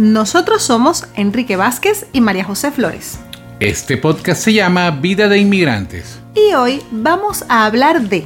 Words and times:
Nosotros 0.00 0.62
somos 0.62 1.04
Enrique 1.14 1.56
Vázquez 1.56 2.06
y 2.14 2.22
María 2.22 2.42
José 2.42 2.70
Flores. 2.70 3.18
Este 3.60 3.98
podcast 3.98 4.42
se 4.42 4.54
llama 4.54 4.90
Vida 4.92 5.28
de 5.28 5.36
Inmigrantes. 5.36 6.18
Y 6.34 6.54
hoy 6.54 6.82
vamos 6.90 7.44
a 7.50 7.66
hablar 7.66 8.00
de 8.00 8.24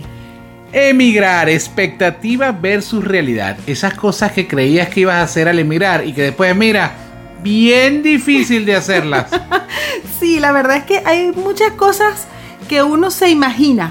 Emigrar, 0.73 1.49
expectativa 1.49 2.53
versus 2.53 3.03
realidad. 3.03 3.57
Esas 3.67 3.95
cosas 3.95 4.31
que 4.31 4.47
creías 4.47 4.89
que 4.89 5.01
ibas 5.01 5.17
a 5.17 5.23
hacer 5.23 5.49
al 5.49 5.59
emigrar 5.59 6.07
y 6.07 6.13
que 6.13 6.23
después, 6.23 6.55
mira, 6.55 6.95
bien 7.43 8.05
difícil 8.05 8.65
de 8.65 8.77
hacerlas. 8.77 9.27
sí, 10.21 10.39
la 10.39 10.53
verdad 10.53 10.77
es 10.77 10.85
que 10.85 11.03
hay 11.05 11.33
muchas 11.33 11.73
cosas 11.73 12.29
que 12.69 12.85
uno 12.85 13.11
se 13.11 13.31
imagina 13.31 13.91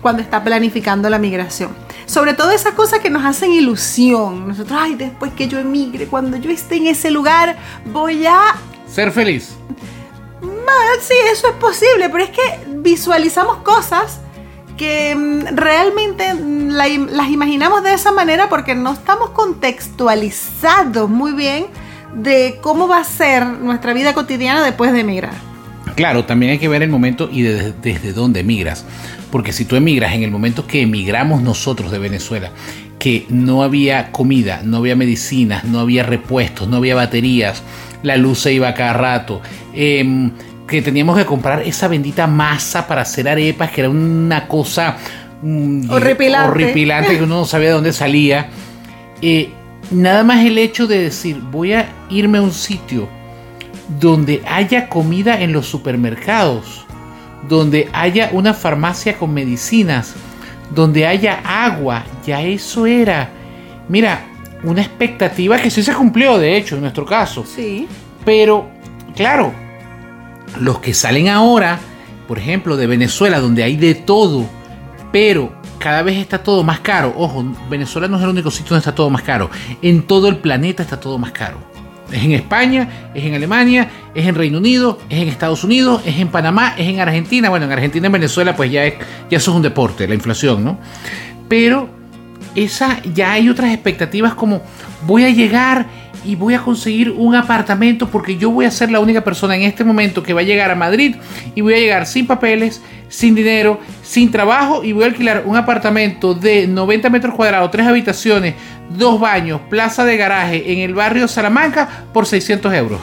cuando 0.00 0.22
está 0.22 0.44
planificando 0.44 1.10
la 1.10 1.18
migración. 1.18 1.83
Sobre 2.06 2.34
todo 2.34 2.50
esas 2.50 2.74
cosas 2.74 3.00
que 3.00 3.10
nos 3.10 3.24
hacen 3.24 3.52
ilusión. 3.52 4.48
Nosotros, 4.48 4.78
ay, 4.80 4.94
después 4.94 5.32
que 5.32 5.48
yo 5.48 5.58
emigre, 5.58 6.06
cuando 6.06 6.36
yo 6.36 6.50
esté 6.50 6.76
en 6.76 6.86
ese 6.88 7.10
lugar, 7.10 7.56
voy 7.92 8.26
a... 8.26 8.54
Ser 8.86 9.10
feliz. 9.10 9.54
Sí, 11.00 11.14
eso 11.30 11.48
es 11.48 11.54
posible, 11.54 12.08
pero 12.08 12.24
es 12.24 12.30
que 12.30 12.42
visualizamos 12.76 13.58
cosas 13.58 14.20
que 14.76 15.14
mm, 15.14 15.54
realmente 15.54 16.32
mm, 16.34 16.70
las 16.70 17.28
imaginamos 17.28 17.82
de 17.82 17.94
esa 17.94 18.12
manera 18.12 18.48
porque 18.48 18.74
no 18.74 18.92
estamos 18.92 19.30
contextualizados 19.30 21.10
muy 21.10 21.32
bien 21.32 21.66
de 22.14 22.58
cómo 22.62 22.88
va 22.88 22.98
a 22.98 23.04
ser 23.04 23.44
nuestra 23.44 23.92
vida 23.92 24.14
cotidiana 24.14 24.64
después 24.64 24.92
de 24.92 25.00
emigrar. 25.00 25.34
Claro, 25.96 26.24
también 26.24 26.52
hay 26.52 26.58
que 26.58 26.68
ver 26.68 26.82
el 26.82 26.90
momento 26.90 27.28
y 27.30 27.42
desde 27.42 28.12
dónde 28.12 28.40
emigras. 28.40 28.84
Porque 29.34 29.52
si 29.52 29.64
tú 29.64 29.74
emigras 29.74 30.14
en 30.14 30.22
el 30.22 30.30
momento 30.30 30.64
que 30.64 30.82
emigramos 30.82 31.42
nosotros 31.42 31.90
de 31.90 31.98
Venezuela, 31.98 32.52
que 33.00 33.26
no 33.30 33.64
había 33.64 34.12
comida, 34.12 34.60
no 34.62 34.76
había 34.76 34.94
medicinas, 34.94 35.64
no 35.64 35.80
había 35.80 36.04
repuestos, 36.04 36.68
no 36.68 36.76
había 36.76 36.94
baterías, 36.94 37.60
la 38.04 38.16
luz 38.16 38.38
se 38.38 38.52
iba 38.52 38.72
cada 38.74 38.92
rato, 38.92 39.42
em, 39.72 40.30
que 40.68 40.82
teníamos 40.82 41.18
que 41.18 41.24
comprar 41.24 41.62
esa 41.62 41.88
bendita 41.88 42.28
masa 42.28 42.86
para 42.86 43.02
hacer 43.02 43.28
arepas, 43.28 43.72
que 43.72 43.80
era 43.80 43.90
una 43.90 44.46
cosa 44.46 44.98
mm, 45.42 45.90
horripilante. 45.90 46.50
horripilante, 46.50 47.16
que 47.16 47.24
uno 47.24 47.40
no 47.40 47.44
sabía 47.44 47.70
de 47.70 47.74
dónde 47.74 47.92
salía. 47.92 48.50
Eh, 49.20 49.48
nada 49.90 50.22
más 50.22 50.46
el 50.46 50.58
hecho 50.58 50.86
de 50.86 51.00
decir, 51.00 51.40
voy 51.50 51.72
a 51.72 51.88
irme 52.08 52.38
a 52.38 52.42
un 52.42 52.52
sitio 52.52 53.08
donde 53.98 54.42
haya 54.46 54.88
comida 54.88 55.40
en 55.40 55.52
los 55.52 55.66
supermercados, 55.66 56.83
donde 57.48 57.88
haya 57.92 58.30
una 58.32 58.54
farmacia 58.54 59.18
con 59.18 59.32
medicinas, 59.34 60.14
donde 60.74 61.06
haya 61.06 61.40
agua, 61.44 62.04
ya 62.26 62.42
eso 62.42 62.86
era. 62.86 63.30
Mira, 63.88 64.26
una 64.62 64.82
expectativa 64.82 65.58
que 65.58 65.70
sí 65.70 65.82
se 65.82 65.94
cumplió, 65.94 66.38
de 66.38 66.56
hecho, 66.56 66.76
en 66.76 66.82
nuestro 66.82 67.04
caso. 67.04 67.44
Sí. 67.44 67.86
Pero, 68.24 68.68
claro, 69.14 69.52
los 70.60 70.78
que 70.78 70.94
salen 70.94 71.28
ahora, 71.28 71.78
por 72.26 72.38
ejemplo, 72.38 72.76
de 72.76 72.86
Venezuela, 72.86 73.40
donde 73.40 73.62
hay 73.62 73.76
de 73.76 73.94
todo, 73.94 74.46
pero 75.12 75.52
cada 75.78 76.02
vez 76.02 76.16
está 76.16 76.42
todo 76.42 76.62
más 76.62 76.80
caro. 76.80 77.12
Ojo, 77.16 77.44
Venezuela 77.68 78.08
no 78.08 78.16
es 78.16 78.22
el 78.22 78.30
único 78.30 78.50
sitio 78.50 78.70
donde 78.70 78.80
está 78.80 78.94
todo 78.94 79.10
más 79.10 79.22
caro. 79.22 79.50
En 79.82 80.02
todo 80.02 80.28
el 80.28 80.38
planeta 80.38 80.82
está 80.82 80.98
todo 80.98 81.18
más 81.18 81.32
caro. 81.32 81.73
Es 82.14 82.22
en 82.22 82.32
España, 82.32 82.88
es 83.12 83.24
en 83.24 83.34
Alemania, 83.34 83.88
es 84.14 84.26
en 84.26 84.36
Reino 84.36 84.58
Unido, 84.58 85.00
es 85.10 85.20
en 85.20 85.28
Estados 85.28 85.64
Unidos, 85.64 86.02
es 86.06 86.18
en 86.18 86.28
Panamá, 86.28 86.74
es 86.78 86.86
en 86.86 87.00
Argentina. 87.00 87.50
Bueno, 87.50 87.66
en 87.66 87.72
Argentina 87.72 88.04
y 88.04 88.06
en 88.06 88.12
Venezuela, 88.12 88.54
pues 88.54 88.70
ya, 88.70 88.84
es, 88.84 88.94
ya 89.28 89.38
eso 89.38 89.50
es 89.50 89.56
un 89.56 89.62
deporte, 89.62 90.06
la 90.06 90.14
inflación, 90.14 90.64
¿no? 90.64 90.78
Pero 91.48 91.88
esa, 92.54 93.02
ya 93.14 93.32
hay 93.32 93.48
otras 93.48 93.72
expectativas 93.72 94.34
como 94.34 94.62
voy 95.06 95.24
a 95.24 95.30
llegar 95.30 95.86
y 96.24 96.36
voy 96.36 96.54
a 96.54 96.60
conseguir 96.60 97.10
un 97.10 97.34
apartamento 97.34 98.08
porque 98.08 98.36
yo 98.36 98.50
voy 98.50 98.64
a 98.64 98.70
ser 98.70 98.90
la 98.90 99.00
única 99.00 99.22
persona 99.22 99.56
en 99.56 99.62
este 99.62 99.84
momento 99.84 100.22
que 100.22 100.32
va 100.32 100.40
a 100.40 100.44
llegar 100.44 100.70
a 100.70 100.74
Madrid 100.74 101.16
y 101.54 101.60
voy 101.60 101.74
a 101.74 101.78
llegar 101.78 102.06
sin 102.06 102.26
papeles, 102.26 102.80
sin 103.08 103.34
dinero, 103.34 103.78
sin 104.02 104.30
trabajo 104.30 104.82
y 104.84 104.92
voy 104.92 105.04
a 105.04 105.06
alquilar 105.06 105.42
un 105.44 105.56
apartamento 105.56 106.34
de 106.34 106.66
90 106.66 107.10
metros 107.10 107.34
cuadrados, 107.34 107.70
tres 107.70 107.86
habitaciones, 107.86 108.54
dos 108.90 109.20
baños, 109.20 109.60
plaza 109.68 110.04
de 110.04 110.16
garaje 110.16 110.72
en 110.72 110.78
el 110.80 110.94
barrio 110.94 111.28
Salamanca 111.28 112.06
por 112.12 112.26
600 112.26 112.72
euros. 112.74 113.00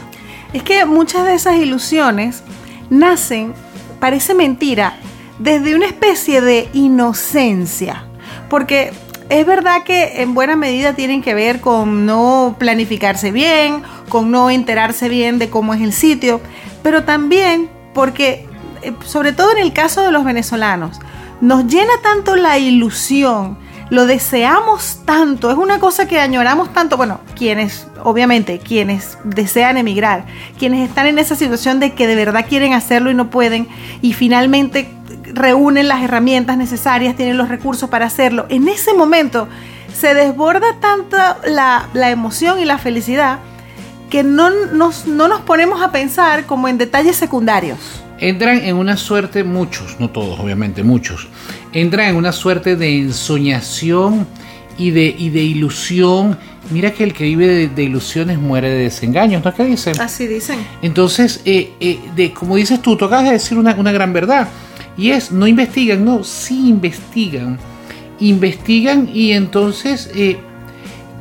Es 0.53 0.63
que 0.63 0.85
muchas 0.85 1.25
de 1.25 1.33
esas 1.35 1.55
ilusiones 1.55 2.43
nacen, 2.89 3.53
parece 3.99 4.33
mentira, 4.33 4.95
desde 5.39 5.75
una 5.75 5.85
especie 5.85 6.41
de 6.41 6.69
inocencia. 6.73 8.05
Porque 8.49 8.91
es 9.29 9.45
verdad 9.45 9.83
que 9.83 10.21
en 10.21 10.33
buena 10.33 10.55
medida 10.55 10.93
tienen 10.93 11.21
que 11.21 11.33
ver 11.33 11.61
con 11.61 12.05
no 12.05 12.57
planificarse 12.59 13.31
bien, 13.31 13.81
con 14.09 14.29
no 14.29 14.49
enterarse 14.49 15.07
bien 15.07 15.39
de 15.39 15.49
cómo 15.49 15.73
es 15.73 15.81
el 15.81 15.93
sitio, 15.93 16.41
pero 16.83 17.05
también 17.05 17.69
porque, 17.93 18.45
eh, 18.81 18.93
sobre 19.05 19.31
todo 19.31 19.51
en 19.53 19.59
el 19.59 19.71
caso 19.71 20.01
de 20.01 20.11
los 20.11 20.25
venezolanos, 20.25 20.99
nos 21.39 21.65
llena 21.67 21.93
tanto 22.03 22.35
la 22.35 22.57
ilusión, 22.59 23.57
lo 23.91 24.05
deseamos 24.05 25.01
tanto, 25.03 25.51
es 25.51 25.57
una 25.57 25.79
cosa 25.79 26.07
que 26.07 26.17
añoramos 26.21 26.71
tanto, 26.71 26.95
bueno, 26.95 27.19
quienes, 27.35 27.87
obviamente, 28.01 28.57
quienes 28.57 29.17
desean 29.25 29.75
emigrar, 29.75 30.25
quienes 30.57 30.87
están 30.87 31.07
en 31.07 31.19
esa 31.19 31.35
situación 31.35 31.81
de 31.81 31.93
que 31.93 32.07
de 32.07 32.15
verdad 32.15 32.45
quieren 32.47 32.71
hacerlo 32.71 33.11
y 33.11 33.15
no 33.15 33.29
pueden, 33.29 33.67
y 34.01 34.13
finalmente 34.13 34.89
reúnen 35.33 35.89
las 35.89 36.01
herramientas 36.03 36.57
necesarias, 36.57 37.17
tienen 37.17 37.35
los 37.35 37.49
recursos 37.49 37.89
para 37.89 38.05
hacerlo. 38.05 38.45
En 38.47 38.69
ese 38.69 38.93
momento 38.93 39.49
se 39.93 40.13
desborda 40.13 40.79
tanto 40.79 41.17
la, 41.45 41.89
emoción 42.09 42.61
y 42.61 42.65
la 42.65 42.77
felicidad 42.77 43.39
que 44.09 44.23
no 44.23 44.51
nos, 44.71 45.05
no 45.05 45.27
nos 45.27 45.41
ponemos 45.41 45.81
a 45.81 45.91
pensar 45.91 46.45
como 46.45 46.69
en 46.69 46.77
detalles 46.77 47.17
secundarios. 47.17 48.01
Entran 48.21 48.59
en 48.63 48.75
una 48.75 48.97
suerte, 48.97 49.43
muchos, 49.43 49.99
no 49.99 50.11
todos, 50.11 50.39
obviamente, 50.39 50.83
muchos, 50.83 51.27
entran 51.73 52.09
en 52.09 52.15
una 52.15 52.31
suerte 52.31 52.75
de 52.75 52.99
ensoñación 52.99 54.27
y 54.77 54.91
de, 54.91 55.15
y 55.17 55.31
de 55.31 55.41
ilusión. 55.41 56.37
Mira 56.69 56.91
que 56.91 57.03
el 57.03 57.13
que 57.13 57.23
vive 57.23 57.67
de, 57.67 57.83
ilusiones 57.83 58.37
muere 58.37 58.69
de 58.69 58.83
desengaños, 58.83 59.43
¿no 59.43 59.49
es 59.49 59.55
que 59.55 59.65
dicen? 59.65 59.99
Así 59.99 60.27
dicen. 60.27 60.59
Entonces, 60.83 61.41
eh, 61.45 61.73
eh, 61.79 61.99
de, 62.15 62.31
como 62.31 62.57
dices 62.57 62.79
tú, 62.79 62.95
tú 62.95 63.05
acabas 63.05 63.25
de 63.25 63.31
decir 63.31 63.57
una, 63.57 63.73
una 63.73 63.91
gran 63.91 64.13
verdad. 64.13 64.47
Y 64.95 65.09
es, 65.09 65.31
no 65.31 65.47
investigan, 65.47 66.05
no, 66.05 66.23
sí 66.23 66.69
investigan. 66.69 67.57
Investigan 68.19 69.09
y 69.11 69.31
entonces 69.31 70.11
eh, 70.13 70.37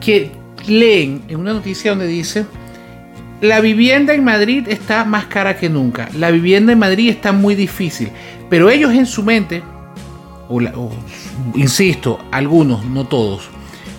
que 0.03 0.32
leen 0.67 1.22
en 1.28 1.41
una 1.41 1.55
noticia 1.55 1.93
donde 1.93 2.06
dice, 2.06 2.44
la 3.40 3.60
vivienda 3.60 4.14
en 4.14 4.24
Madrid 4.24 4.68
está 4.68 5.04
más 5.04 5.26
cara 5.26 5.56
que 5.56 5.68
nunca. 5.68 6.08
La 6.16 6.30
vivienda 6.30 6.72
en 6.72 6.78
Madrid 6.78 7.08
está 7.08 7.32
muy 7.32 7.54
difícil. 7.54 8.10
Pero 8.48 8.68
ellos 8.68 8.92
en 8.92 9.06
su 9.06 9.22
mente, 9.22 9.62
insisto, 11.54 12.18
algunos, 12.32 12.84
no 12.84 13.06
todos, 13.06 13.48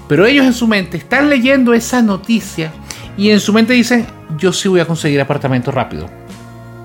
pero 0.09 0.25
ellos 0.25 0.45
en 0.45 0.53
su 0.53 0.67
mente 0.67 0.97
están 0.97 1.29
leyendo 1.29 1.73
esa 1.73 2.01
noticia 2.01 2.73
y 3.17 3.29
en 3.29 3.39
su 3.39 3.53
mente 3.53 3.71
dicen, 3.73 4.05
yo 4.37 4.51
sí 4.51 4.67
voy 4.67 4.81
a 4.81 4.85
conseguir 4.85 5.21
apartamento 5.21 5.71
rápido. 5.71 6.09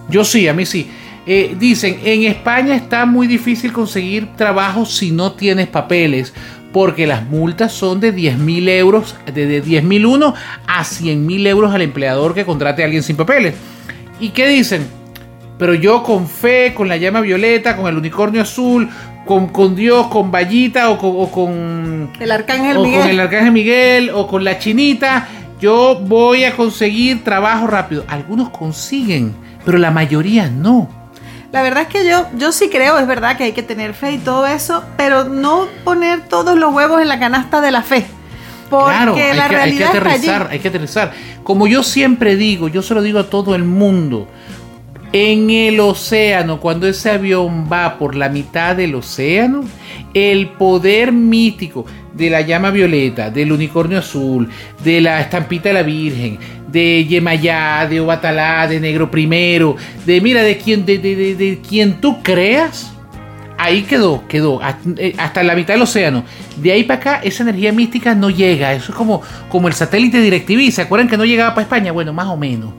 Yo 0.08 0.24
sí, 0.24 0.46
a 0.46 0.54
mí 0.54 0.64
sí. 0.64 0.88
Eh, 1.26 1.56
dicen, 1.58 1.98
en 2.04 2.22
España 2.22 2.76
está 2.76 3.04
muy 3.04 3.26
difícil 3.26 3.72
conseguir 3.72 4.28
trabajo 4.36 4.86
si 4.86 5.10
no 5.10 5.32
tienes 5.32 5.66
papeles, 5.66 6.32
porque 6.76 7.06
las 7.06 7.24
multas 7.24 7.72
son 7.72 8.00
de 8.00 8.12
10 8.12 8.36
mil 8.36 8.68
euros, 8.68 9.16
de 9.32 9.62
10 9.62 9.82
mil 9.82 10.04
uno 10.04 10.34
a 10.66 10.84
100 10.84 11.24
mil 11.24 11.46
euros 11.46 11.74
al 11.74 11.80
empleador 11.80 12.34
que 12.34 12.44
contrate 12.44 12.82
a 12.82 12.84
alguien 12.84 13.02
sin 13.02 13.16
papeles. 13.16 13.54
¿Y 14.20 14.28
qué 14.28 14.46
dicen? 14.46 14.86
Pero 15.58 15.72
yo 15.72 16.02
con 16.02 16.28
fe, 16.28 16.74
con 16.74 16.86
la 16.86 16.98
llama 16.98 17.22
violeta, 17.22 17.78
con 17.78 17.86
el 17.86 17.96
unicornio 17.96 18.42
azul, 18.42 18.90
con, 19.24 19.48
con 19.48 19.74
Dios, 19.74 20.08
con 20.08 20.30
Vallita 20.30 20.90
o 20.90 21.30
con, 21.30 22.10
el 22.20 22.30
Arcángel 22.30 22.76
o 22.76 22.82
con 22.82 23.08
el 23.08 23.20
Arcángel 23.20 23.52
Miguel 23.52 24.10
o 24.10 24.26
con 24.26 24.44
la 24.44 24.58
Chinita, 24.58 25.28
yo 25.58 25.98
voy 26.02 26.44
a 26.44 26.54
conseguir 26.54 27.24
trabajo 27.24 27.68
rápido. 27.68 28.04
Algunos 28.06 28.50
consiguen, 28.50 29.34
pero 29.64 29.78
la 29.78 29.90
mayoría 29.90 30.50
no. 30.50 30.90
La 31.56 31.62
verdad 31.62 31.84
es 31.84 31.88
que 31.88 32.06
yo, 32.06 32.26
yo 32.36 32.52
sí 32.52 32.68
creo, 32.68 32.98
es 32.98 33.06
verdad 33.06 33.38
que 33.38 33.44
hay 33.44 33.52
que 33.52 33.62
tener 33.62 33.94
fe 33.94 34.12
y 34.12 34.18
todo 34.18 34.46
eso, 34.46 34.84
pero 34.98 35.24
no 35.24 35.66
poner 35.84 36.20
todos 36.28 36.54
los 36.54 36.74
huevos 36.74 37.00
en 37.00 37.08
la 37.08 37.18
canasta 37.18 37.62
de 37.62 37.70
la 37.70 37.80
fe. 37.80 38.04
Porque 38.68 38.92
claro, 38.92 39.16
la 39.34 39.48
realidad 39.48 39.88
hay 39.88 39.92
que 39.92 39.98
aterrizar, 39.98 40.48
hay 40.50 40.58
que 40.58 40.68
aterrizar. 40.68 41.12
Como 41.44 41.66
yo 41.66 41.82
siempre 41.82 42.36
digo, 42.36 42.68
yo 42.68 42.82
se 42.82 42.92
lo 42.92 43.00
digo 43.00 43.20
a 43.20 43.30
todo 43.30 43.54
el 43.54 43.64
mundo. 43.64 44.28
En 45.14 45.48
el 45.48 45.80
océano, 45.80 46.60
cuando 46.60 46.86
ese 46.86 47.10
avión 47.10 47.70
va 47.72 47.96
por 47.98 48.16
la 48.16 48.28
mitad 48.28 48.76
del 48.76 48.94
océano, 48.94 49.64
el 50.12 50.48
poder 50.48 51.10
mítico 51.10 51.86
de 52.12 52.28
la 52.28 52.42
llama 52.42 52.70
violeta, 52.70 53.30
del 53.30 53.50
unicornio 53.50 54.00
azul, 54.00 54.50
de 54.84 55.00
la 55.00 55.22
estampita 55.22 55.70
de 55.70 55.74
la 55.74 55.82
Virgen, 55.82 56.38
de 56.68 57.06
Yemayá, 57.06 57.86
de 57.88 58.00
Obatalá, 58.00 58.66
de 58.66 58.80
Negro 58.80 59.10
Primero, 59.10 59.76
de 60.04 60.20
mira, 60.20 60.42
de 60.42 60.58
quien, 60.58 60.84
de, 60.84 60.98
de, 60.98 61.34
de, 61.34 61.60
quien 61.66 62.00
tú 62.00 62.22
creas, 62.22 62.92
ahí 63.58 63.82
quedó, 63.82 64.26
quedó, 64.26 64.60
eh, 64.96 65.14
hasta 65.18 65.42
la 65.42 65.54
mitad 65.54 65.74
del 65.74 65.82
océano. 65.82 66.24
De 66.56 66.72
ahí 66.72 66.84
para 66.84 67.00
acá, 67.00 67.20
esa 67.22 67.42
energía 67.42 67.72
mística 67.72 68.14
no 68.14 68.30
llega. 68.30 68.72
Eso 68.72 68.92
es 68.92 68.96
como, 68.96 69.22
como 69.48 69.68
el 69.68 69.74
satélite 69.74 70.20
DirecTV. 70.20 70.70
¿Se 70.72 70.82
acuerdan 70.82 71.08
que 71.08 71.16
no 71.16 71.24
llegaba 71.24 71.50
para 71.50 71.62
España? 71.62 71.92
Bueno, 71.92 72.12
más 72.12 72.26
o 72.26 72.36
menos. 72.36 72.72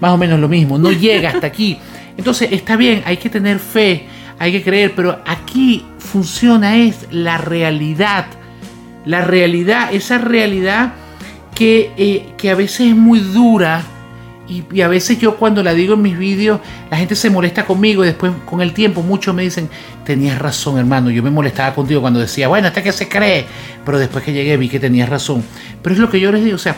Más 0.00 0.12
o 0.12 0.16
menos 0.16 0.38
lo 0.40 0.48
mismo. 0.48 0.78
No 0.78 0.92
llega 0.92 1.30
hasta 1.30 1.46
aquí. 1.46 1.78
Entonces, 2.16 2.52
está 2.52 2.76
bien, 2.76 3.02
hay 3.06 3.16
que 3.16 3.30
tener 3.30 3.58
fe, 3.58 4.06
hay 4.38 4.52
que 4.52 4.62
creer, 4.62 4.92
pero 4.94 5.20
aquí 5.26 5.86
funciona 5.98 6.76
es 6.76 7.06
la 7.10 7.38
realidad. 7.38 8.26
La 9.06 9.22
realidad, 9.22 9.94
esa 9.94 10.18
realidad 10.18 10.92
que, 11.60 11.92
eh, 11.98 12.24
que 12.38 12.48
a 12.48 12.54
veces 12.54 12.88
es 12.88 12.96
muy 12.96 13.20
dura 13.20 13.82
y, 14.48 14.80
a 14.80 14.88
veces 14.88 15.18
yo 15.18 15.36
cuando 15.36 15.62
la 15.62 15.74
digo 15.74 15.92
en 15.92 16.00
mis 16.00 16.16
vídeos, 16.16 16.58
la 16.90 16.96
gente 16.96 17.14
se 17.14 17.28
molesta 17.28 17.66
conmigo 17.66 18.02
y 18.02 18.06
después 18.06 18.32
con 18.46 18.62
el 18.62 18.72
tiempo 18.72 19.02
muchos 19.02 19.34
me 19.34 19.42
dicen, 19.42 19.68
tenías 20.06 20.38
razón 20.38 20.78
hermano, 20.78 21.10
yo 21.10 21.22
me 21.22 21.30
molestaba 21.30 21.74
contigo 21.74 22.00
cuando 22.00 22.18
decía, 22.18 22.48
bueno, 22.48 22.68
hasta 22.68 22.82
que 22.82 22.92
se 22.92 23.10
cree, 23.10 23.44
pero 23.84 23.98
después 23.98 24.24
que 24.24 24.32
llegué 24.32 24.56
vi 24.56 24.70
que 24.70 24.80
tenías 24.80 25.10
razón. 25.10 25.44
Pero 25.82 25.94
es 25.94 26.00
lo 26.00 26.08
que 26.08 26.18
yo 26.18 26.32
les 26.32 26.42
digo, 26.42 26.56
o 26.56 26.58
sea, 26.58 26.76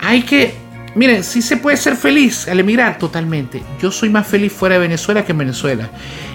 hay 0.00 0.20
que 0.20 0.52
Miren, 0.94 1.24
sí 1.24 1.42
se 1.42 1.56
puede 1.56 1.76
ser 1.76 1.96
feliz 1.96 2.46
al 2.46 2.60
emigrar 2.60 2.98
totalmente. 2.98 3.62
Yo 3.80 3.90
soy 3.90 4.10
más 4.10 4.26
feliz 4.26 4.52
fuera 4.52 4.76
de 4.76 4.82
Venezuela 4.82 5.24
que 5.24 5.32
en 5.32 5.38
Venezuela. 5.38 5.90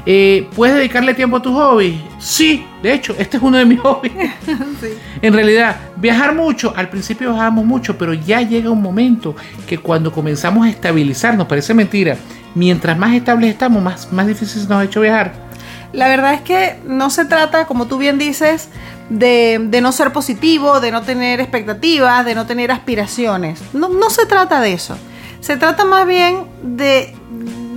Eh, 0.06 0.48
¿Puedes 0.54 0.76
dedicarle 0.76 1.14
tiempo 1.14 1.38
a 1.38 1.42
tus 1.42 1.54
hobbies? 1.54 1.96
Sí, 2.20 2.66
de 2.84 2.94
hecho, 2.94 3.16
este 3.18 3.38
es 3.38 3.44
uno 3.44 3.58
de 3.58 3.66
mis 3.66 3.80
hobbies. 3.82 4.14
En 5.22 5.34
realidad, 5.34 5.76
viajar 5.98 6.34
mucho, 6.34 6.74
al 6.76 6.90
principio 6.90 7.30
viajábamos 7.30 7.66
mucho, 7.66 7.98
pero 7.98 8.14
ya 8.14 8.42
llega 8.42 8.70
un 8.70 8.82
momento 8.82 9.36
que 9.68 9.78
cuando 9.78 10.12
comenzamos 10.12 10.66
a 10.66 10.70
estabilizarnos, 10.70 11.46
parece 11.48 11.74
mentira, 11.74 12.16
mientras 12.56 12.98
más 12.98 13.14
estables 13.14 13.50
estamos, 13.50 13.84
más, 13.84 14.12
más 14.12 14.26
difícil 14.28 14.62
se 14.62 14.68
nos 14.68 14.82
ha 14.82 14.84
hecho 14.86 15.02
viajar. 15.02 15.49
La 15.92 16.08
verdad 16.08 16.34
es 16.36 16.42
que 16.42 16.80
no 16.86 17.10
se 17.10 17.26
trata, 17.26 17.66
como 17.66 17.88
tú 17.88 17.98
bien 17.98 18.18
dices, 18.18 18.70
de, 19.10 19.80
no 19.82 19.92
ser 19.92 20.14
positivo, 20.14 20.80
de 20.80 20.92
no 20.92 21.02
tener 21.02 21.40
expectativas, 21.40 22.26
de 22.26 22.36
no 22.36 22.46
tener 22.46 22.72
aspiraciones. 22.72 23.60
No, 23.74 23.90
no 23.90 24.10
se 24.10 24.26
trata 24.26 24.62
de 24.62 24.74
eso. 24.74 24.98
Se 25.40 25.58
trata 25.58 25.86
más 25.86 26.06
bien 26.06 26.46
de, 26.62 27.16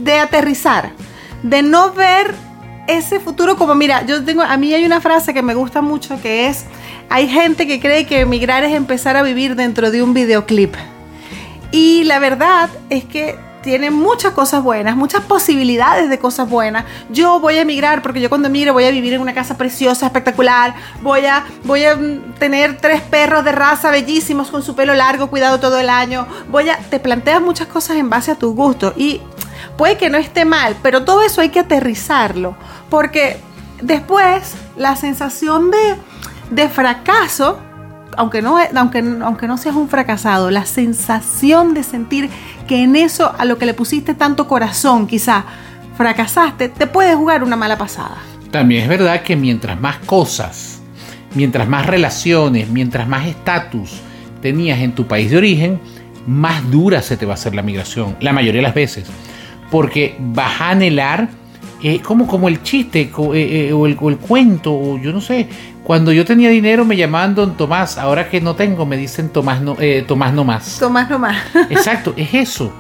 de 0.03 0.19
aterrizar, 0.19 0.93
de 1.43 1.63
no 1.63 1.93
ver 1.93 2.35
ese 2.87 3.21
futuro 3.21 3.57
como, 3.57 3.75
mira, 3.75 4.05
yo 4.05 4.25
tengo, 4.25 4.43
a 4.43 4.57
mí 4.57 4.75
hay 4.75 4.85
una 4.85 5.01
frase 5.01 5.33
que 5.33 5.43
me 5.43 5.55
gusta 5.55 5.81
mucho 5.81 6.21
que 6.21 6.49
es, 6.49 6.65
hay 7.09 7.29
gente 7.29 7.67
que 7.67 7.81
cree 7.81 8.07
que 8.07 8.21
emigrar 8.21 8.65
es 8.65 8.75
empezar 8.75 9.17
a 9.17 9.23
vivir 9.23 9.55
dentro 9.55 9.91
de 9.91 10.03
un 10.03 10.13
videoclip. 10.13 10.75
Y 11.71 12.05
la 12.05 12.19
verdad 12.19 12.69
es 12.91 13.05
que 13.05 13.39
tiene 13.63 13.91
muchas 13.91 14.33
cosas 14.33 14.63
buenas, 14.63 14.97
muchas 14.97 15.25
posibilidades 15.25 16.11
de 16.11 16.19
cosas 16.19 16.49
buenas. 16.49 16.85
Yo 17.11 17.41
voy 17.41 17.57
a 17.57 17.63
emigrar 17.63 18.03
porque 18.03 18.21
yo 18.21 18.29
cuando 18.29 18.49
emigre 18.49 18.71
voy 18.71 18.85
a 18.85 18.91
vivir 18.91 19.15
en 19.15 19.21
una 19.21 19.35
casa 19.35 19.57
preciosa, 19.57 20.07
espectacular. 20.07 20.75
Voy 21.01 21.25
a, 21.27 21.45
voy 21.65 21.85
a 21.85 21.97
tener 22.39 22.79
tres 22.79 23.01
perros 23.03 23.45
de 23.45 23.53
raza 23.53 23.91
bellísimos 23.91 24.51
con 24.51 24.63
su 24.63 24.75
pelo 24.75 24.95
largo, 24.95 25.29
cuidado 25.29 25.61
todo 25.61 25.79
el 25.79 25.89
año. 25.89 26.27
Voy 26.51 26.69
a, 26.69 26.77
te 26.79 26.99
planteas 26.99 27.41
muchas 27.41 27.69
cosas 27.69 27.97
en 27.97 28.11
base 28.11 28.33
a 28.33 28.35
tus 28.35 28.55
gustos 28.55 28.95
y 28.97 29.21
puede 29.77 29.97
que 29.97 30.11
no 30.11 30.19
esté 30.19 30.45
mal, 30.45 30.77
pero 30.83 31.05
todo 31.05 31.23
eso 31.23 31.41
hay 31.41 31.49
que 31.49 31.61
aterrizarlo 31.61 32.57
porque 32.91 33.41
después 33.81 34.55
la 34.77 34.97
sensación 34.97 35.71
de, 35.71 35.97
de 36.51 36.69
fracaso 36.69 37.59
aunque 38.17 38.43
no, 38.43 38.59
aunque, 38.77 38.99
aunque 39.23 39.47
no 39.47 39.57
seas 39.57 39.75
un 39.75 39.89
fracasado, 39.89 40.51
la 40.51 40.67
sensación 40.67 41.75
de 41.75 41.83
sentir 41.83 42.31
que 42.67 42.83
en 42.83 42.97
eso 42.97 43.35
a 43.37 43.45
lo 43.45 43.59
que 43.59 43.67
le 43.67 43.75
pusiste 43.75 44.15
tanto 44.15 44.47
corazón, 44.49 45.07
quizá 45.07 45.45
fracasaste, 45.97 46.69
te 46.69 46.87
puede 46.87 47.15
jugar 47.15 47.43
una 47.43 47.57
mala 47.57 47.77
pasada. 47.77 48.17
También 48.51 48.83
es 48.83 48.89
verdad 48.89 49.23
que 49.23 49.37
mientras 49.37 49.81
más 49.81 49.99
cosas, 49.99 50.83
mientras 51.35 51.69
más 51.69 51.87
relaciones, 51.87 52.69
mientras 52.69 53.09
más 53.09 53.27
estatus 53.27 54.01
tenías 54.41 54.81
en 54.81 54.93
tu 54.93 55.07
país 55.07 55.31
de 55.31 55.39
origen, 55.39 55.81
más 56.27 56.71
dura 56.71 57.03
se 57.03 57.17
te 57.17 57.27
va 57.27 57.33
a 57.33 57.35
hacer 57.35 57.55
la 57.55 57.63
migración, 57.63 58.17
la 58.21 58.33
mayoría 58.33 58.61
de 58.61 58.67
las 58.67 58.75
veces. 58.75 59.07
Porque 59.71 60.17
vas 60.19 60.61
a 60.61 60.71
anhelar, 60.71 61.29
eh, 61.83 62.01
como, 62.01 62.29
como 62.29 62.49
el 62.49 62.63
chiste 62.63 63.01
eh, 63.01 63.11
eh, 63.13 63.73
o, 63.73 63.87
el, 63.87 63.97
o, 64.01 64.09
el, 64.09 64.19
cuento, 64.19 64.73
o 64.73 64.99
yo 64.99 65.13
no 65.13 65.21
sé, 65.21 65.49
cuando 65.83 66.13
yo 66.13 66.25
tenía 66.25 66.49
dinero 66.49 66.85
me 66.85 66.97
llamaban 66.97 67.35
Don 67.35 67.57
Tomás, 67.57 67.99
ahora 67.99 68.29
que 68.29 68.41
no 68.41 68.55
tengo 68.55 68.87
me 68.87 68.97
dicen 68.97 69.31
Tomás 69.31 69.61
no, 69.61 69.77
eh, 69.81 70.05
Tomás 70.07 70.33
no 70.33 70.45
más. 70.45 70.79
Tomás 70.79 71.11
no 71.11 71.19
más. 71.19 71.37
Exacto, 71.71 72.15
es 72.17 72.33
eso. 72.35 72.73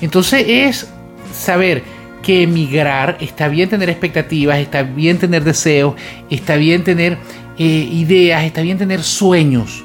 Entonces 0.00 0.44
es 0.48 0.90
saber 1.32 1.84
que 2.22 2.42
emigrar 2.42 3.16
está 3.20 3.46
bien 3.46 3.68
tener 3.68 3.88
expectativas, 3.88 4.58
está 4.58 4.82
bien 4.82 5.18
tener 5.18 5.44
deseos, 5.44 5.94
está 6.28 6.56
bien 6.56 6.82
tener 6.82 7.18
ideas, 7.56 8.44
está 8.44 8.62
bien 8.62 8.78
tener 8.78 9.02
sueños. 9.02 9.84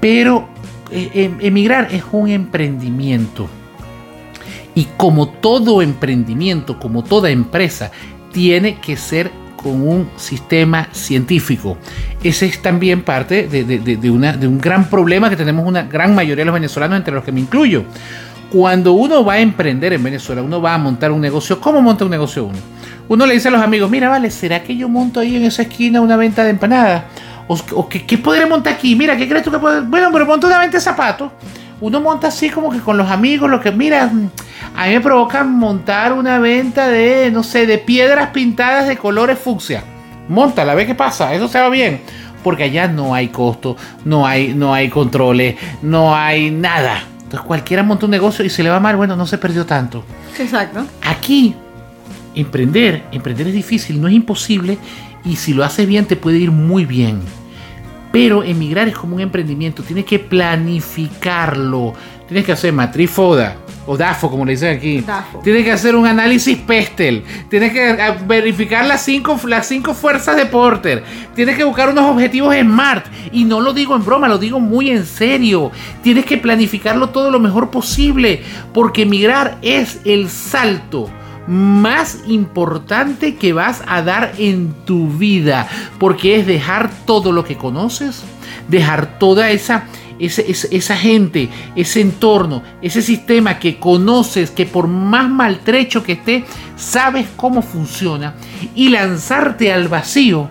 Pero 0.00 0.48
em, 0.90 1.38
emigrar 1.40 1.88
es 1.90 2.02
un 2.12 2.28
emprendimiento. 2.28 3.48
Y 4.76 4.84
como 4.96 5.28
todo 5.28 5.82
emprendimiento, 5.82 6.78
como 6.78 7.02
toda 7.02 7.30
empresa, 7.30 7.90
tiene 8.30 8.78
que 8.78 8.96
ser 8.96 9.32
con 9.56 9.80
un 9.80 10.10
sistema 10.16 10.88
científico. 10.92 11.78
Ese 12.22 12.46
es 12.46 12.60
también 12.60 13.02
parte 13.02 13.48
de, 13.48 14.10
una, 14.10 14.34
de 14.34 14.46
un 14.46 14.60
gran 14.60 14.88
problema 14.88 15.30
que 15.30 15.36
tenemos 15.36 15.66
una 15.66 15.84
gran 15.84 16.14
mayoría 16.14 16.42
de 16.42 16.44
los 16.44 16.54
venezolanos, 16.54 16.98
entre 16.98 17.14
los 17.14 17.24
que 17.24 17.32
me 17.32 17.40
incluyo. 17.40 17.84
Cuando 18.50 18.92
uno 18.92 19.24
va 19.24 19.32
a 19.32 19.40
emprender 19.40 19.94
en 19.94 20.02
Venezuela, 20.02 20.42
uno 20.42 20.60
va 20.60 20.74
a 20.74 20.78
montar 20.78 21.10
un 21.10 21.22
negocio, 21.22 21.58
¿cómo 21.58 21.80
monta 21.80 22.04
un 22.04 22.10
negocio 22.10 22.44
uno? 22.44 22.58
Uno 23.08 23.26
le 23.26 23.34
dice 23.34 23.48
a 23.48 23.50
los 23.50 23.62
amigos, 23.62 23.90
mira, 23.90 24.08
vale, 24.08 24.30
¿será 24.30 24.62
que 24.62 24.76
yo 24.76 24.88
monto 24.88 25.20
ahí 25.20 25.36
en 25.36 25.44
esa 25.44 25.62
esquina 25.62 26.00
una 26.02 26.16
venta 26.16 26.44
de 26.44 26.50
empanadas? 26.50 27.04
¿O, 27.48 27.88
qué, 27.88 28.04
qué 28.04 28.18
podré 28.18 28.44
montar 28.44 28.74
aquí? 28.74 28.94
Mira, 28.94 29.16
¿qué 29.16 29.26
crees 29.28 29.42
tú 29.42 29.50
que 29.50 29.58
puedo? 29.58 29.84
Bueno, 29.84 30.10
pero 30.12 30.26
monto 30.26 30.46
una 30.46 30.58
venta 30.58 30.76
de 30.76 30.82
zapatos. 30.82 31.32
Uno 31.80 32.00
monta 32.00 32.28
así 32.28 32.48
como 32.48 32.70
que 32.70 32.80
con 32.80 32.96
los 32.96 33.10
amigos, 33.10 33.50
lo 33.50 33.60
que, 33.60 33.70
mira, 33.70 34.04
a 34.04 34.86
mí 34.86 34.94
me 34.94 35.00
provoca 35.00 35.44
montar 35.44 36.12
una 36.14 36.38
venta 36.38 36.88
de, 36.88 37.30
no 37.30 37.42
sé, 37.42 37.66
de 37.66 37.78
piedras 37.78 38.30
pintadas 38.30 38.88
de 38.88 38.96
colores 38.96 39.38
fucsia. 39.38 39.84
Montala, 40.28 40.74
ve 40.74 40.86
qué 40.86 40.94
pasa, 40.94 41.34
eso 41.34 41.48
se 41.48 41.60
va 41.60 41.68
bien. 41.68 42.00
Porque 42.42 42.64
allá 42.64 42.88
no 42.88 43.14
hay 43.14 43.28
costo, 43.28 43.76
no 44.04 44.26
hay, 44.26 44.54
no 44.54 44.72
hay 44.72 44.88
controles, 44.88 45.56
no 45.82 46.16
hay 46.16 46.50
nada. 46.50 47.02
Entonces 47.16 47.40
cualquiera 47.40 47.82
monta 47.82 48.06
un 48.06 48.12
negocio 48.12 48.44
y 48.44 48.50
se 48.50 48.62
le 48.62 48.70
va 48.70 48.80
mal, 48.80 48.96
bueno, 48.96 49.16
no 49.16 49.26
se 49.26 49.36
perdió 49.36 49.66
tanto. 49.66 50.04
Exacto. 50.38 50.86
Aquí, 51.02 51.54
emprender, 52.34 53.04
emprender 53.12 53.48
es 53.48 53.54
difícil, 53.54 54.00
no 54.00 54.08
es 54.08 54.14
imposible. 54.14 54.78
Y 55.24 55.36
si 55.36 55.52
lo 55.52 55.64
haces 55.64 55.86
bien, 55.86 56.06
te 56.06 56.16
puede 56.16 56.38
ir 56.38 56.52
muy 56.52 56.84
bien. 56.86 57.20
Pero 58.16 58.42
emigrar 58.42 58.88
es 58.88 58.96
como 58.96 59.16
un 59.16 59.20
emprendimiento, 59.20 59.82
tienes 59.82 60.06
que 60.06 60.18
planificarlo. 60.18 61.92
Tienes 62.26 62.46
que 62.46 62.52
hacer 62.52 62.72
matriz 62.72 63.10
FODA, 63.10 63.58
o 63.86 63.94
DAFO, 63.94 64.30
como 64.30 64.46
le 64.46 64.52
dicen 64.52 64.74
aquí. 64.74 65.04
Tienes 65.44 65.64
que 65.64 65.72
hacer 65.72 65.94
un 65.94 66.06
análisis 66.06 66.56
PESTEL. 66.56 67.22
Tienes 67.50 67.72
que 67.74 67.90
eh, 67.90 68.14
verificar 68.26 68.86
las 68.86 69.02
cinco, 69.02 69.38
las 69.46 69.68
cinco 69.68 69.92
fuerzas 69.92 70.34
de 70.34 70.46
Porter. 70.46 71.04
Tienes 71.34 71.58
que 71.58 71.64
buscar 71.64 71.90
unos 71.90 72.06
objetivos 72.10 72.56
SMART. 72.56 73.04
Y 73.32 73.44
no 73.44 73.60
lo 73.60 73.74
digo 73.74 73.94
en 73.94 74.02
broma, 74.02 74.28
lo 74.28 74.38
digo 74.38 74.60
muy 74.60 74.88
en 74.88 75.04
serio. 75.04 75.70
Tienes 76.02 76.24
que 76.24 76.38
planificarlo 76.38 77.10
todo 77.10 77.30
lo 77.30 77.38
mejor 77.38 77.70
posible. 77.70 78.42
Porque 78.72 79.04
migrar 79.04 79.58
es 79.60 80.00
el 80.06 80.30
salto 80.30 81.10
más 81.46 82.20
importante 82.26 83.36
que 83.36 83.52
vas 83.52 83.82
a 83.86 84.02
dar 84.02 84.32
en 84.38 84.74
tu 84.84 85.08
vida. 85.08 85.68
Porque 85.98 86.36
es 86.36 86.46
dejar 86.46 86.90
todo 87.04 87.32
lo 87.32 87.44
que 87.44 87.56
conoces. 87.56 88.22
Dejar 88.68 89.18
toda 89.18 89.50
esa 89.50 89.86
esa 90.18 90.96
gente, 90.96 91.50
ese 91.74 92.00
entorno, 92.00 92.62
ese 92.80 93.02
sistema 93.02 93.58
que 93.58 93.78
conoces, 93.78 94.50
que 94.50 94.64
por 94.64 94.88
más 94.88 95.28
maltrecho 95.28 96.02
que 96.02 96.12
esté, 96.12 96.44
sabes 96.76 97.26
cómo 97.36 97.62
funciona 97.62 98.34
y 98.74 98.88
lanzarte 98.88 99.72
al 99.72 99.88
vacío 99.88 100.50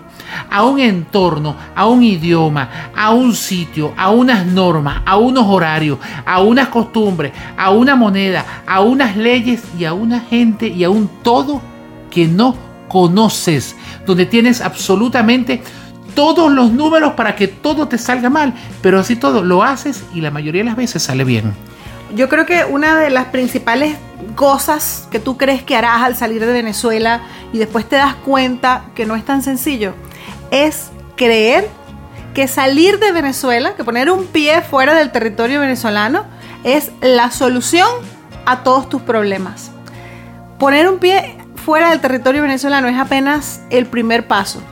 a 0.50 0.64
un 0.64 0.78
entorno, 0.80 1.56
a 1.74 1.86
un 1.86 2.02
idioma, 2.02 2.90
a 2.94 3.10
un 3.10 3.34
sitio, 3.34 3.92
a 3.96 4.10
unas 4.10 4.46
normas, 4.46 5.02
a 5.04 5.16
unos 5.16 5.44
horarios, 5.46 5.98
a 6.24 6.40
unas 6.40 6.68
costumbres, 6.68 7.32
a 7.56 7.70
una 7.70 7.96
moneda, 7.96 8.62
a 8.66 8.80
unas 8.80 9.16
leyes 9.16 9.62
y 9.78 9.84
a 9.84 9.92
una 9.92 10.20
gente 10.20 10.68
y 10.68 10.84
a 10.84 10.90
un 10.90 11.08
todo 11.22 11.60
que 12.10 12.26
no 12.26 12.56
conoces, 12.88 13.76
donde 14.06 14.26
tienes 14.26 14.60
absolutamente 14.60 15.62
todos 16.14 16.50
los 16.50 16.72
números 16.72 17.12
para 17.12 17.36
que 17.36 17.46
todo 17.46 17.88
te 17.88 17.98
salga 17.98 18.30
mal, 18.30 18.54
pero 18.80 18.98
así 18.98 19.16
todo 19.16 19.44
lo 19.44 19.62
haces 19.62 20.02
y 20.14 20.22
la 20.22 20.30
mayoría 20.30 20.62
de 20.62 20.66
las 20.66 20.76
veces 20.76 21.02
sale 21.02 21.24
bien. 21.24 21.52
Yo 22.14 22.28
creo 22.28 22.46
que 22.46 22.64
una 22.64 22.98
de 22.98 23.10
las 23.10 23.26
principales 23.26 23.96
cosas 24.34 25.08
que 25.10 25.18
tú 25.18 25.36
crees 25.36 25.62
que 25.62 25.76
harás 25.76 26.02
al 26.02 26.16
salir 26.16 26.40
de 26.44 26.52
Venezuela 26.52 27.20
y 27.52 27.58
después 27.58 27.86
te 27.86 27.96
das 27.96 28.14
cuenta 28.14 28.84
que 28.94 29.04
no 29.04 29.16
es 29.16 29.24
tan 29.24 29.42
sencillo 29.42 29.94
es 30.50 30.90
creer 31.16 31.68
que 32.34 32.48
salir 32.48 32.98
de 32.98 33.12
Venezuela, 33.12 33.74
que 33.76 33.84
poner 33.84 34.10
un 34.10 34.26
pie 34.26 34.60
fuera 34.60 34.94
del 34.94 35.10
territorio 35.10 35.60
venezolano 35.60 36.24
es 36.64 36.90
la 37.00 37.30
solución 37.30 37.88
a 38.44 38.62
todos 38.62 38.88
tus 38.88 39.00
problemas. 39.02 39.70
Poner 40.58 40.88
un 40.88 40.98
pie 40.98 41.38
fuera 41.64 41.90
del 41.90 42.00
territorio 42.00 42.42
venezolano 42.42 42.88
es 42.88 42.98
apenas 42.98 43.60
el 43.70 43.86
primer 43.86 44.26
paso. 44.26 44.62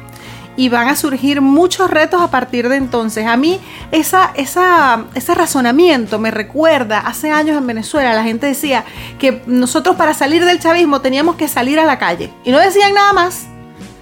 y 0.57 0.69
van 0.69 0.87
a 0.87 0.95
surgir 0.95 1.41
muchos 1.41 1.91
retos 1.91 2.23
a 2.23 2.31
partir 2.31 2.69
de 2.69 2.77
entonces. 2.77 3.27
A 3.27 3.37
mí 3.37 3.59
esa, 3.91 4.31
ese 4.37 5.35
razonamiento 5.35 6.21
me 6.21 6.31
recuerda, 6.31 7.01
hace 7.01 7.33
años 7.33 7.59
en 7.59 7.67
Venezuela 7.67 8.15
la 8.15 8.23
gente 8.23 8.47
decía 8.47 8.85
que 9.19 9.43
nosotros 9.47 9.97
para 9.97 10.15
salir 10.15 10.45
del 10.45 10.61
chavismo 10.61 11.01
teníamos 11.01 11.35
que 11.35 11.49
salir 11.49 11.81
a 11.81 11.85
la 11.85 11.99
calle 11.99 12.31
y 12.45 12.53
no 12.53 12.61
decían 12.61 12.95
nada 12.95 13.13
más, 13.13 13.49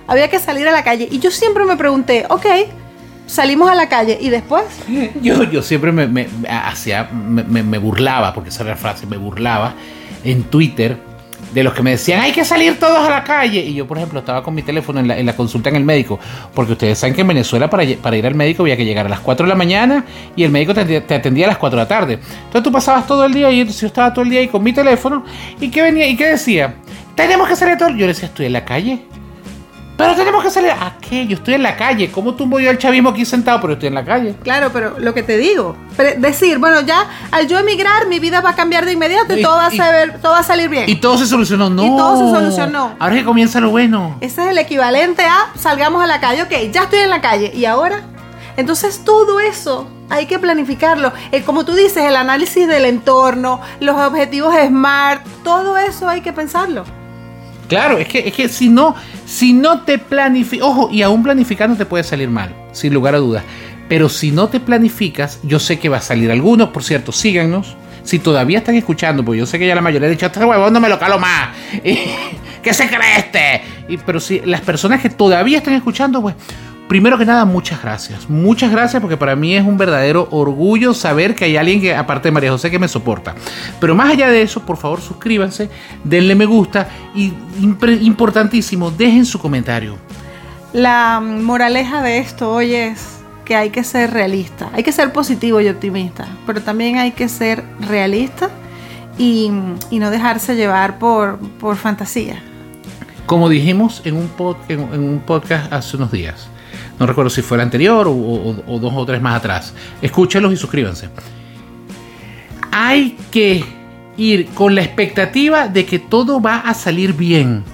había 0.06 0.28
que 0.28 0.38
salir 0.38 0.66
a 0.68 0.72
la 0.72 0.84
calle. 0.84 1.08
Y 1.10 1.18
yo 1.18 1.30
siempre 1.30 1.64
me 1.64 1.76
pregunté, 1.76 2.26
ok, 2.28 2.46
salimos 3.26 3.70
a 3.70 3.74
la 3.74 3.88
calle 3.88 4.18
y 4.20 4.30
después... 4.30 4.64
Yo, 5.22 5.44
yo 5.44 5.62
siempre 5.62 5.92
me, 5.92 6.06
me, 6.06 6.28
hacía, 6.48 7.04
me, 7.04 7.62
me 7.62 7.78
burlaba, 7.78 8.34
porque 8.34 8.50
esa 8.50 8.62
era 8.62 8.72
la 8.72 8.76
frase, 8.76 9.06
me 9.06 9.16
burlaba 9.16 9.74
en 10.24 10.44
Twitter 10.44 10.98
de 11.52 11.62
los 11.62 11.74
que 11.74 11.82
me 11.82 11.90
decían, 11.90 12.20
hay 12.20 12.32
que 12.32 12.44
salir 12.44 12.78
todos 12.78 12.98
a 12.98 13.10
la 13.10 13.24
calle. 13.24 13.60
Y 13.60 13.74
yo, 13.74 13.86
por 13.86 13.98
ejemplo, 13.98 14.20
estaba 14.20 14.42
con 14.42 14.54
mi 14.54 14.62
teléfono 14.62 15.00
en 15.00 15.08
la, 15.08 15.18
en 15.18 15.26
la 15.26 15.36
consulta 15.36 15.68
en 15.68 15.76
el 15.76 15.84
médico, 15.84 16.18
porque 16.54 16.72
ustedes 16.72 16.98
saben 16.98 17.14
que 17.14 17.20
en 17.20 17.28
Venezuela 17.28 17.68
para, 17.68 17.84
para, 18.00 18.16
ir 18.16 18.26
al 18.26 18.34
médico 18.34 18.62
había 18.62 18.76
que 18.76 18.84
llegar 18.84 19.06
a 19.06 19.08
las 19.08 19.20
4 19.20 19.44
de 19.44 19.48
la 19.48 19.54
mañana 19.54 20.04
y 20.34 20.44
el 20.44 20.50
médico 20.50 20.74
te, 20.74 21.00
te, 21.00 21.14
atendía 21.14 21.46
a 21.46 21.48
las 21.48 21.58
4 21.58 21.78
de 21.78 21.82
la 21.82 21.88
tarde. 21.88 22.14
Entonces 22.14 22.62
tú 22.62 22.72
pasabas 22.72 23.06
todo 23.06 23.24
el 23.24 23.34
día 23.34 23.50
y 23.50 23.64
yo 23.64 23.86
estaba 23.86 24.12
todo 24.12 24.24
el 24.24 24.30
día 24.30 24.40
ahí 24.40 24.48
con 24.48 24.62
mi 24.62 24.72
teléfono 24.72 25.24
y 25.60 25.70
¿qué 25.70 25.82
venía? 25.82 26.06
¿Y 26.08 26.16
qué 26.16 26.28
decía? 26.28 26.74
Tenemos 27.14 27.48
que 27.48 27.56
salir 27.56 27.76
todo. 27.76 27.90
Yo 27.90 27.98
le 27.98 28.08
decía, 28.08 28.28
estoy 28.28 28.46
en 28.46 28.52
la 28.54 28.64
calle. 28.64 29.02
Pero 29.96 30.14
tenemos 30.14 30.42
que 30.42 30.50
salir. 30.50 30.70
¿A 30.70 30.96
qué? 31.00 31.26
Yo 31.26 31.36
estoy 31.36 31.54
en 31.54 31.62
la 31.62 31.76
calle. 31.76 32.10
¿Cómo 32.10 32.34
tumbo 32.34 32.58
yo 32.58 32.70
al 32.70 32.78
chavismo 32.78 33.10
aquí 33.10 33.24
sentado? 33.24 33.60
Pero 33.60 33.74
estoy 33.74 33.88
en 33.88 33.94
la 33.94 34.04
calle. 34.04 34.34
Claro, 34.42 34.70
pero 34.72 34.98
lo 34.98 35.14
que 35.14 35.22
te 35.22 35.36
digo, 35.36 35.76
decir, 36.18 36.58
bueno, 36.58 36.80
ya 36.80 37.06
al 37.30 37.46
yo 37.46 37.58
emigrar, 37.58 38.06
mi 38.06 38.18
vida 38.18 38.40
va 38.40 38.50
a 38.50 38.54
cambiar 38.54 38.84
de 38.84 38.92
inmediato 38.92 39.36
y, 39.36 39.42
todo, 39.42 39.56
va 39.56 39.66
a 39.66 39.70
saber, 39.70 40.20
todo 40.20 40.32
va 40.32 40.40
a 40.40 40.44
salir 40.44 40.68
bien. 40.68 40.88
Y 40.88 40.96
todo 40.96 41.18
se 41.18 41.26
solucionó. 41.26 41.70
No. 41.70 41.84
Y 41.84 41.88
todo 41.88 42.16
se 42.16 42.38
solucionó. 42.38 42.94
Ahora 42.98 43.14
que 43.14 43.24
comienza 43.24 43.60
lo 43.60 43.70
bueno. 43.70 44.16
Ese 44.20 44.42
es 44.42 44.48
el 44.48 44.58
equivalente 44.58 45.22
a 45.22 45.52
salgamos 45.56 46.02
a 46.02 46.06
la 46.06 46.20
calle. 46.20 46.42
Ok, 46.42 46.72
ya 46.72 46.84
estoy 46.84 47.00
en 47.00 47.10
la 47.10 47.20
calle. 47.20 47.52
¿Y 47.54 47.64
ahora? 47.66 48.02
Entonces 48.56 49.02
todo 49.04 49.40
eso 49.40 49.88
hay 50.10 50.26
que 50.26 50.38
planificarlo. 50.38 51.12
Eh, 51.30 51.42
como 51.42 51.64
tú 51.64 51.74
dices, 51.74 52.04
el 52.04 52.16
análisis 52.16 52.68
del 52.68 52.84
entorno, 52.84 53.60
los 53.80 53.96
objetivos 53.96 54.54
SMART, 54.54 55.24
todo 55.42 55.78
eso 55.78 56.08
hay 56.08 56.20
que 56.20 56.32
pensarlo. 56.32 56.84
Claro, 57.68 57.96
es 57.96 58.08
que, 58.08 58.28
es 58.28 58.34
que 58.34 58.48
si 58.50 58.68
no, 58.68 58.94
si 59.32 59.54
no 59.54 59.80
te 59.80 59.96
planificas, 59.96 60.68
ojo, 60.68 60.90
y 60.92 61.00
aún 61.00 61.22
planificando 61.22 61.74
te 61.74 61.86
puede 61.86 62.04
salir 62.04 62.28
mal, 62.28 62.54
sin 62.72 62.92
lugar 62.92 63.14
a 63.14 63.18
dudas. 63.18 63.42
Pero 63.88 64.10
si 64.10 64.30
no 64.30 64.48
te 64.48 64.60
planificas, 64.60 65.40
yo 65.42 65.58
sé 65.58 65.78
que 65.78 65.88
va 65.88 65.96
a 65.96 66.02
salir 66.02 66.30
algunos, 66.30 66.68
por 66.68 66.84
cierto, 66.84 67.12
síganos. 67.12 67.74
Si 68.02 68.18
todavía 68.18 68.58
están 68.58 68.74
escuchando, 68.74 69.24
pues 69.24 69.38
yo 69.38 69.46
sé 69.46 69.58
que 69.58 69.66
ya 69.66 69.74
la 69.74 69.80
mayoría 69.80 70.08
ha 70.08 70.10
dicho, 70.10 70.26
este 70.26 70.44
huevón 70.44 70.74
no 70.74 70.80
me 70.80 70.88
lo 70.90 70.98
calo 70.98 71.18
más. 71.18 71.48
¿Qué 72.62 72.74
se 72.74 72.88
cree 72.88 73.16
este? 73.16 73.62
Y, 73.88 73.96
pero 73.96 74.20
si 74.20 74.40
las 74.40 74.60
personas 74.60 75.00
que 75.00 75.08
todavía 75.08 75.56
están 75.56 75.72
escuchando, 75.72 76.20
pues 76.20 76.34
primero 76.92 77.16
que 77.16 77.24
nada, 77.24 77.46
muchas 77.46 77.80
gracias. 77.80 78.28
Muchas 78.28 78.70
gracias 78.70 79.00
porque 79.00 79.16
para 79.16 79.34
mí 79.34 79.56
es 79.56 79.64
un 79.64 79.78
verdadero 79.78 80.28
orgullo 80.30 80.92
saber 80.92 81.34
que 81.34 81.46
hay 81.46 81.56
alguien 81.56 81.80
que, 81.80 81.96
aparte 81.96 82.28
de 82.28 82.32
María 82.32 82.50
José, 82.50 82.70
que 82.70 82.78
me 82.78 82.86
soporta. 82.86 83.34
Pero 83.80 83.94
más 83.94 84.10
allá 84.10 84.28
de 84.28 84.42
eso, 84.42 84.60
por 84.60 84.76
favor, 84.76 85.00
suscríbanse, 85.00 85.70
denle 86.04 86.34
me 86.34 86.44
gusta 86.44 86.86
y 87.14 87.32
importantísimo, 88.02 88.90
dejen 88.90 89.24
su 89.24 89.38
comentario. 89.38 89.96
La 90.74 91.22
moraleja 91.22 92.02
de 92.02 92.18
esto 92.18 92.52
hoy 92.52 92.74
es 92.74 93.20
que 93.46 93.56
hay 93.56 93.70
que 93.70 93.84
ser 93.84 94.10
realista, 94.10 94.68
hay 94.74 94.82
que 94.82 94.92
ser 94.92 95.14
positivo 95.14 95.62
y 95.62 95.68
optimista, 95.68 96.28
pero 96.44 96.60
también 96.60 96.98
hay 96.98 97.12
que 97.12 97.30
ser 97.30 97.64
realista 97.80 98.50
y, 99.16 99.50
no 99.90 100.10
dejarse 100.10 100.56
llevar 100.56 100.98
por, 100.98 101.38
por 101.58 101.76
fantasía. 101.76 102.42
Como 103.24 103.48
dijimos 103.48 104.02
en 104.04 104.16
un, 104.16 104.30
en 104.68 105.02
un 105.02 105.22
podcast 105.24 105.72
hace 105.72 105.96
unos 105.96 106.12
días, 106.12 106.51
no 106.98 107.06
recuerdo 107.06 107.30
si 107.30 107.42
fue 107.42 107.56
el 107.56 107.62
anterior 107.62 108.06
o, 108.08 108.78
dos 108.78 108.92
o 108.94 109.06
tres 109.06 109.20
más 109.20 109.36
atrás. 109.36 109.74
Escúchenlos 110.00 110.52
y 110.52 110.56
suscríbanse. 110.56 111.08
Hay 112.70 113.16
que 113.30 113.64
ir 114.16 114.48
con 114.50 114.74
la 114.74 114.82
expectativa 114.82 115.68
de 115.68 115.84
que 115.86 115.98
todo 115.98 116.40
va 116.40 116.58
a 116.58 116.74
salir 116.74 117.14
bien, 117.14 117.64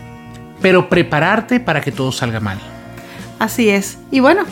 pero 0.60 0.88
prepararte 0.88 1.60
para 1.60 1.80
que 1.80 1.92
todo 1.92 2.12
salga 2.12 2.40
mal. 2.40 2.58
Así 3.38 3.68
es. 3.68 3.98
Y 4.10 4.20
bueno, 4.20 4.44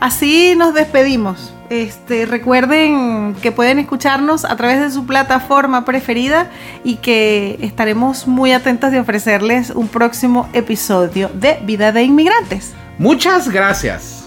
así 0.00 0.54
nos 0.56 0.74
despedimos. 0.74 1.52
Este, 1.68 2.26
recuerden 2.26 3.36
que 3.40 3.52
pueden 3.52 3.78
escucharnos 3.78 4.44
a 4.44 4.56
través 4.56 4.80
de 4.80 4.90
su 4.90 5.06
plataforma 5.06 5.84
preferida 5.84 6.50
y 6.82 6.96
que 6.96 7.58
estaremos 7.60 8.26
muy 8.26 8.52
atentos 8.52 8.90
de 8.90 8.98
ofrecerles 8.98 9.70
un 9.70 9.86
próximo 9.86 10.48
episodio 10.52 11.30
de 11.32 11.60
Vida 11.64 11.92
de 11.92 12.02
Inmigrantes. 12.02 12.74
Muchas 13.00 13.48
gracias. 13.48 14.19